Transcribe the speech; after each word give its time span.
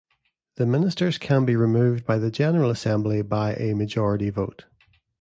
The 0.55 0.65
ministers 0.65 1.19
can 1.19 1.45
be 1.45 1.55
removed 1.55 2.07
by 2.07 2.17
the 2.17 2.31
General 2.31 2.71
Assembly 2.71 3.21
by 3.21 3.53
a 3.53 3.75
majority 3.75 4.31
vote. 4.31 4.65